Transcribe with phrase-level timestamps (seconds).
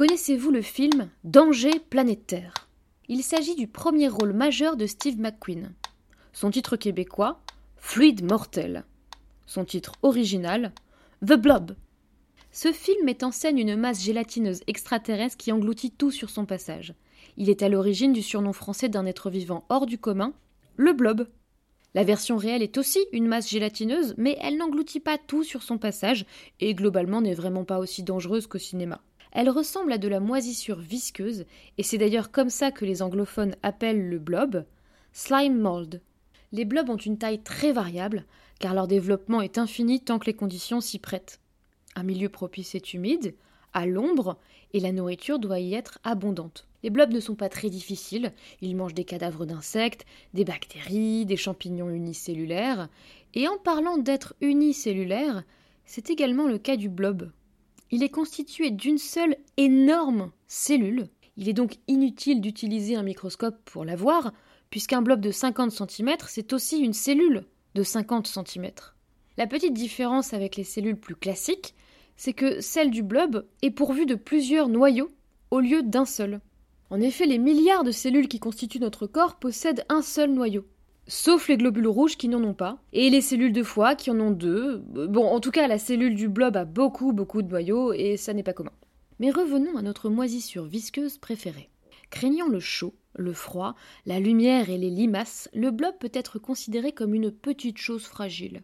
[0.00, 2.54] Connaissez-vous le film Danger Planète Terre
[3.08, 5.74] Il s'agit du premier rôle majeur de Steve McQueen.
[6.32, 7.42] Son titre québécois
[7.76, 8.86] Fluide mortel.
[9.44, 10.72] Son titre original
[11.20, 11.76] The Blob.
[12.50, 16.94] Ce film met en scène une masse gélatineuse extraterrestre qui engloutit tout sur son passage.
[17.36, 20.32] Il est à l'origine du surnom français d'un être vivant hors du commun,
[20.76, 21.28] le blob.
[21.92, 25.76] La version réelle est aussi une masse gélatineuse, mais elle n'engloutit pas tout sur son
[25.76, 26.24] passage
[26.58, 29.02] et globalement n'est vraiment pas aussi dangereuse qu'au cinéma.
[29.32, 31.44] Elle ressemble à de la moisissure visqueuse,
[31.78, 34.64] et c'est d'ailleurs comme ça que les anglophones appellent le blob
[35.12, 36.00] slime mold.
[36.52, 38.24] Les blobs ont une taille très variable,
[38.58, 41.40] car leur développement est infini tant que les conditions s'y prêtent.
[41.94, 43.34] Un milieu propice est humide,
[43.72, 44.38] à l'ombre,
[44.72, 46.66] et la nourriture doit y être abondante.
[46.82, 51.36] Les blobs ne sont pas très difficiles, ils mangent des cadavres d'insectes, des bactéries, des
[51.36, 52.88] champignons unicellulaires,
[53.34, 55.44] et en parlant d'être unicellulaire,
[55.84, 57.30] c'est également le cas du blob.
[57.92, 61.08] Il est constitué d'une seule énorme cellule.
[61.36, 64.32] Il est donc inutile d'utiliser un microscope pour la voir,
[64.70, 68.70] puisqu'un blob de 50 cm, c'est aussi une cellule de 50 cm.
[69.36, 71.74] La petite différence avec les cellules plus classiques,
[72.16, 75.10] c'est que celle du blob est pourvue de plusieurs noyaux
[75.50, 76.40] au lieu d'un seul.
[76.90, 80.64] En effet, les milliards de cellules qui constituent notre corps possèdent un seul noyau.
[81.12, 84.20] Sauf les globules rouges qui n'en ont pas, et les cellules de foie qui en
[84.20, 84.78] ont deux.
[84.78, 88.32] Bon, en tout cas, la cellule du blob a beaucoup, beaucoup de noyaux, et ça
[88.32, 88.70] n'est pas commun.
[89.18, 91.68] Mais revenons à notre moisissure visqueuse préférée.
[92.10, 93.74] Craignant le chaud, le froid,
[94.06, 98.62] la lumière et les limaces, le blob peut être considéré comme une petite chose fragile.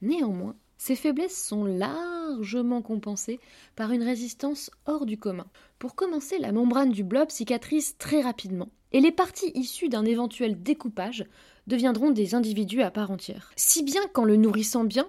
[0.00, 3.40] Néanmoins, ses faiblesses sont largement compensées
[3.76, 5.46] par une résistance hors du commun.
[5.78, 10.62] Pour commencer, la membrane du blob cicatrise très rapidement, et les parties issues d'un éventuel
[10.62, 11.26] découpage
[11.66, 13.50] deviendront des individus à part entière.
[13.56, 15.08] Si bien qu'en le nourrissant bien,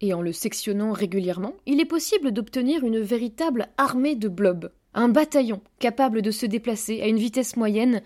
[0.00, 4.70] et en le sectionnant régulièrement, il est possible d'obtenir une véritable armée de blobs.
[4.94, 8.02] Un bataillon capable de se déplacer à une vitesse moyenne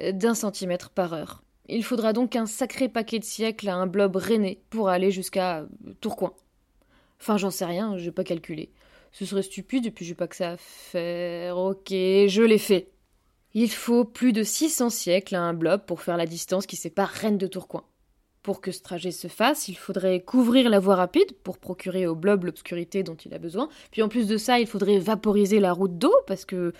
[0.00, 1.44] euh, d'un centimètre par heure.
[1.68, 5.60] Il faudra donc un sacré paquet de siècles à un blob rené pour aller jusqu'à
[5.60, 5.66] euh,
[6.00, 6.34] Tourcoing.
[7.20, 8.72] Enfin, j'en sais rien, j'ai pas calculé.
[9.12, 11.56] Ce serait stupide et puis j'ai pas que ça à faire.
[11.56, 12.88] Ok, je l'ai fait.
[13.54, 17.10] Il faut plus de 600 siècles à un blob pour faire la distance qui sépare
[17.10, 17.84] Rennes de Tourcoing.
[18.42, 22.14] Pour que ce trajet se fasse, il faudrait couvrir la voie rapide pour procurer au
[22.14, 23.68] blob l'obscurité dont il a besoin.
[23.90, 26.72] Puis en plus de ça, il faudrait vaporiser la route d'eau parce que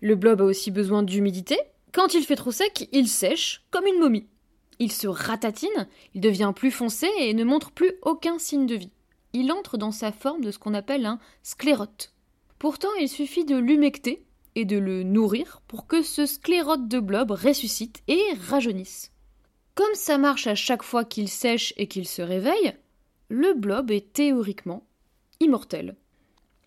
[0.00, 1.58] le blob a aussi besoin d'humidité.
[1.92, 4.26] Quand il fait trop sec, il sèche comme une momie.
[4.78, 8.90] Il se ratatine, il devient plus foncé et ne montre plus aucun signe de vie.
[9.34, 12.14] Il entre dans sa forme de ce qu'on appelle un sclérote.
[12.58, 14.25] Pourtant, il suffit de l'humecter
[14.56, 19.12] et de le nourrir pour que ce sclérote de blob ressuscite et rajeunisse.
[19.76, 22.74] Comme ça marche à chaque fois qu'il sèche et qu'il se réveille,
[23.28, 24.84] le blob est théoriquement
[25.38, 25.94] immortel.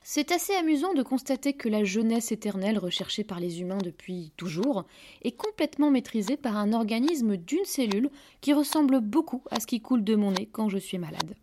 [0.03, 4.85] C'est assez amusant de constater que la jeunesse éternelle recherchée par les humains depuis toujours
[5.23, 8.09] est complètement maîtrisée par un organisme d'une cellule
[8.41, 11.35] qui ressemble beaucoup à ce qui coule de mon nez quand je suis malade.